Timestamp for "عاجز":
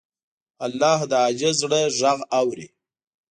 1.23-1.55